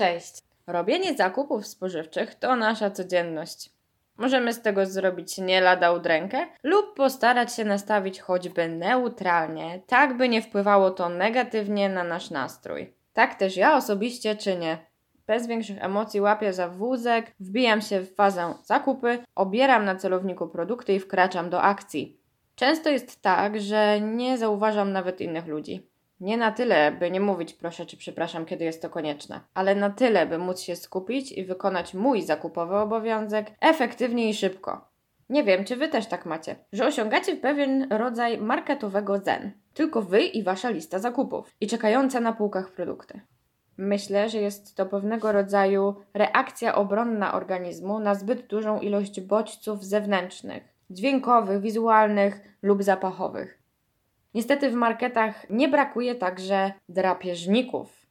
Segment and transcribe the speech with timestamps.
[0.00, 0.42] Cześć.
[0.66, 3.70] Robienie zakupów spożywczych to nasza codzienność.
[4.16, 10.28] Możemy z tego zrobić nie lada udrękę lub postarać się nastawić choćby neutralnie, tak by
[10.28, 12.94] nie wpływało to negatywnie na nasz nastrój.
[13.12, 14.78] Tak też ja osobiście czynię.
[15.26, 20.94] Bez większych emocji łapię za wózek, wbijam się w fazę zakupy, obieram na celowniku produkty
[20.94, 22.20] i wkraczam do akcji.
[22.54, 25.89] Często jest tak, że nie zauważam nawet innych ludzi.
[26.20, 29.90] Nie na tyle, by nie mówić proszę czy przepraszam, kiedy jest to konieczne, ale na
[29.90, 34.90] tyle, by móc się skupić i wykonać mój zakupowy obowiązek efektywnie i szybko.
[35.28, 39.52] Nie wiem, czy wy też tak macie, że osiągacie pewien rodzaj marketowego zen.
[39.74, 43.20] Tylko wy i wasza lista zakupów i czekające na półkach produkty.
[43.76, 50.62] Myślę, że jest to pewnego rodzaju reakcja obronna organizmu na zbyt dużą ilość bodźców zewnętrznych,
[50.90, 53.59] dźwiękowych, wizualnych lub zapachowych.
[54.34, 58.06] Niestety w marketach nie brakuje także drapieżników.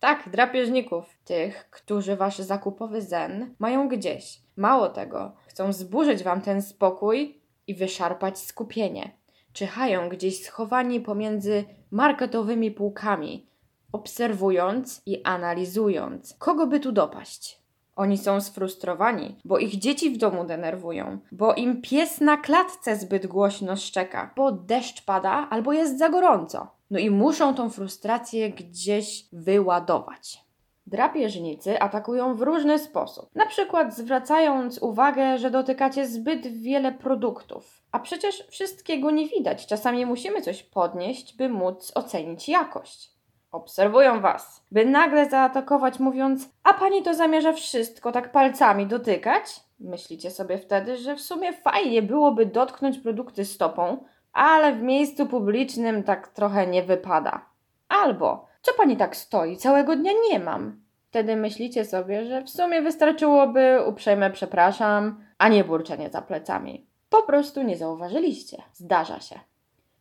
[0.00, 4.40] Tak, drapieżników, tych, którzy wasz zakupowy zen mają gdzieś.
[4.56, 9.10] Mało tego, chcą zburzyć wam ten spokój i wyszarpać skupienie.
[9.52, 13.46] Czyhają gdzieś schowani pomiędzy marketowymi półkami,
[13.92, 17.63] obserwując i analizując, kogo by tu dopaść.
[17.96, 23.26] Oni są sfrustrowani, bo ich dzieci w domu denerwują, bo im pies na klatce zbyt
[23.26, 26.66] głośno szczeka, bo deszcz pada albo jest za gorąco.
[26.90, 30.44] No i muszą tą frustrację gdzieś wyładować.
[30.86, 33.30] Drapieżnicy atakują w różny sposób.
[33.34, 37.82] Na przykład zwracając uwagę, że dotykacie zbyt wiele produktów.
[37.92, 39.66] A przecież wszystkiego nie widać.
[39.66, 43.13] Czasami musimy coś podnieść, by móc ocenić jakość
[43.54, 49.60] obserwują was, by nagle zaatakować, mówiąc: A pani to zamierza wszystko tak palcami dotykać?
[49.80, 56.02] Myślicie sobie wtedy, że w sumie fajnie byłoby dotknąć produkty stopą, ale w miejscu publicznym
[56.02, 57.46] tak trochę nie wypada.
[57.88, 59.56] Albo co pani tak stoi?
[59.56, 60.80] Całego dnia nie mam.
[61.08, 66.86] Wtedy myślicie sobie, że w sumie wystarczyłoby uprzejme przepraszam, a nie burczenie za plecami.
[67.08, 68.62] Po prostu nie zauważyliście.
[68.72, 69.40] Zdarza się.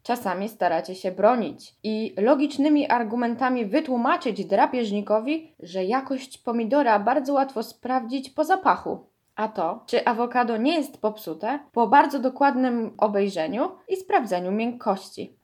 [0.04, 8.30] Czasami staracie się bronić i logicznymi argumentami wytłumaczyć drapieżnikowi, że jakość pomidora bardzo łatwo sprawdzić
[8.30, 9.06] po zapachu.
[9.36, 15.38] A to, czy awokado nie jest popsute, po bardzo dokładnym obejrzeniu i sprawdzeniu miękkości.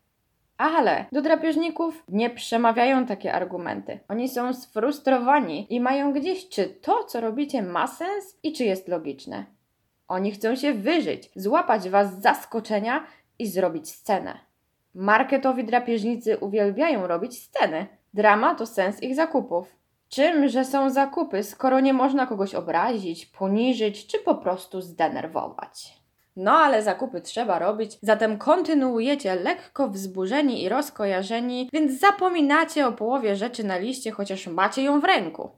[0.58, 4.00] Ale do drapieżników nie przemawiają takie argumenty.
[4.08, 8.88] Oni są sfrustrowani i mają gdzieś, czy to, co robicie, ma sens i czy jest
[8.88, 9.46] logiczne.
[10.08, 13.04] Oni chcą się wyżyć, złapać was z zaskoczenia
[13.40, 14.49] i zrobić scenę.
[14.96, 17.88] Marketowi drapieżnicy uwielbiają robić sceny.
[18.14, 19.76] Drama to sens ich zakupów.
[20.10, 26.00] Czym, że są zakupy, skoro nie można kogoś obrazić, poniżyć czy po prostu zdenerwować?
[26.36, 33.36] No ale zakupy trzeba robić, zatem kontynuujecie lekko wzburzeni i rozkojarzeni, więc zapominacie o połowie
[33.36, 35.50] rzeczy na liście, chociaż macie ją w ręku.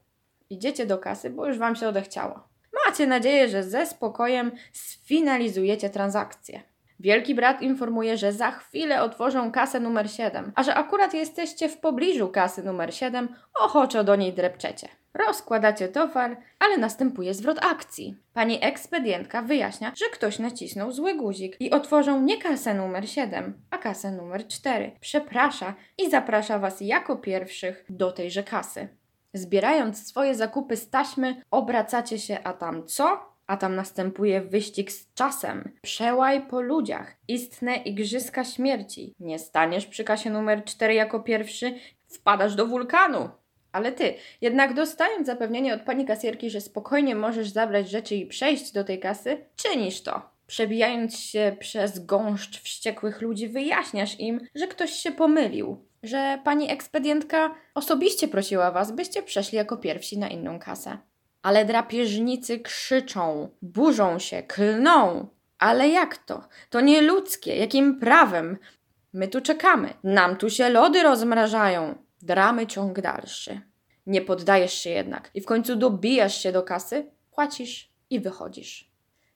[0.50, 2.40] Idziecie do kasy, bo już Wam się odechciało.
[2.86, 6.62] Macie nadzieję, że ze spokojem sfinalizujecie transakcję.
[7.02, 11.78] Wielki brat informuje, że za chwilę otworzą kasę numer 7, a że akurat jesteście w
[11.78, 14.88] pobliżu kasy numer 7, ochoczo do niej drepczecie.
[15.14, 18.16] Rozkładacie towar, ale następuje zwrot akcji.
[18.34, 23.78] Pani ekspedientka wyjaśnia, że ktoś nacisnął zły guzik i otworzą nie kasę numer 7, a
[23.78, 24.92] kasę numer 4.
[25.00, 28.88] Przeprasza i zaprasza Was jako pierwszych do tejże kasy.
[29.34, 33.31] Zbierając swoje zakupy z taśmy, obracacie się, a tam co?
[33.52, 35.72] A tam następuje wyścig z czasem.
[35.82, 39.16] Przełaj po ludziach, istne igrzyska śmierci.
[39.20, 41.74] Nie staniesz przy kasie numer 4 jako pierwszy,
[42.08, 43.30] wpadasz do wulkanu.
[43.72, 48.72] Ale ty, jednak dostając zapewnienie od pani kasierki, że spokojnie możesz zabrać rzeczy i przejść
[48.72, 50.22] do tej kasy, czynisz to.
[50.48, 57.56] Przebijając się przez gąszcz wściekłych ludzi, wyjaśniasz im, że ktoś się pomylił, że pani ekspedientka
[57.76, 60.98] osobiście prosiła was, byście przeszli jako pierwsi na inną kasę.
[61.42, 65.28] Ale drapieżnicy krzyczą, burzą się, klną.
[65.60, 66.48] Ale jak to?
[66.70, 67.56] To nie ludzkie.
[67.56, 68.58] Jakim prawem?
[69.14, 69.94] My tu czekamy.
[70.04, 71.96] Nam tu się lody rozmrażają.
[72.22, 73.62] Dramy ciąg dalszy.
[74.06, 78.92] Nie poddajesz się jednak i w końcu dobijasz się do kasy, płacisz i wychodzisz.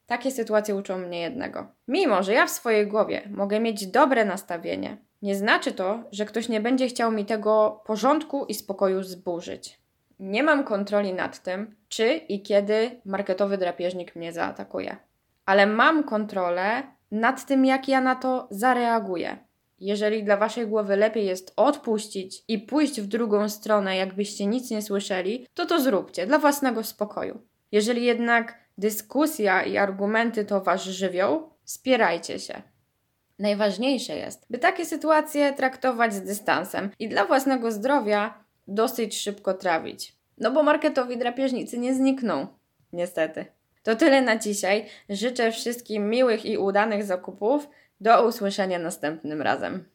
[0.06, 1.68] Takie sytuacje uczą mnie jednego.
[1.88, 6.50] Mimo, że ja w swojej głowie mogę mieć dobre nastawienie, nie znaczy to, że ktoś
[6.50, 9.80] nie będzie chciał mi tego porządku i spokoju zburzyć.
[10.20, 14.98] Nie mam kontroli nad tym, czy i kiedy marketowy drapieżnik mnie zaatakuje.
[15.46, 19.38] Ale mam kontrolę nad tym, jak ja na to zareaguję.
[19.80, 24.82] Jeżeli dla waszej głowy lepiej jest odpuścić i pójść w drugą stronę, jakbyście nic nie
[24.82, 27.42] słyszeli, to to zróbcie dla własnego spokoju.
[27.72, 32.62] Jeżeli jednak dyskusja i argumenty to wasz żywioł, spierajcie się.
[33.40, 40.16] Najważniejsze jest, by takie sytuacje traktować z dystansem i dla własnego zdrowia dosyć szybko trawić.
[40.38, 42.48] No bo marketowi drapieżnicy nie znikną.
[42.94, 43.46] Niestety.
[43.84, 44.86] To tyle na dzisiaj.
[45.10, 47.68] Życzę wszystkim miłych i udanych zakupów.
[48.02, 49.86] Do usłyszenia następnym razem.